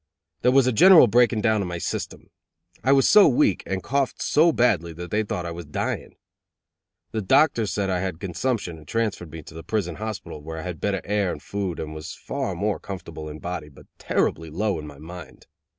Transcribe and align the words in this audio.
There 0.41 0.49
was 0.51 0.65
a 0.65 0.71
general 0.71 1.05
breaking 1.05 1.41
down 1.41 1.61
of 1.61 1.67
my 1.67 1.77
system. 1.77 2.31
I 2.83 2.91
was 2.91 3.07
so 3.07 3.27
weak 3.27 3.61
and 3.67 3.83
coughed 3.83 4.19
so 4.19 4.51
badly 4.51 4.93
that 4.93 5.11
they 5.11 5.21
thought 5.21 5.45
I 5.45 5.51
was 5.51 5.67
dying. 5.67 6.15
The 7.11 7.21
doctors 7.21 7.71
said 7.71 7.91
I 7.91 7.99
had 7.99 8.19
consumption 8.19 8.79
and 8.79 8.87
transferred 8.87 9.29
me 9.29 9.43
to 9.43 9.53
the 9.53 9.61
prison 9.61 9.97
hospital, 9.97 10.41
where 10.41 10.57
I 10.57 10.63
had 10.63 10.81
better 10.81 11.01
air 11.03 11.31
and 11.31 11.39
food 11.39 11.79
and 11.79 11.93
was 11.93 12.15
far 12.15 12.55
more 12.55 12.79
comfortable 12.79 13.29
in 13.29 13.37
body 13.37 13.69
but 13.69 13.85
terribly 13.99 14.49
low 14.49 14.79
in 14.79 14.87
my 14.87 14.97
mind. 14.97 15.45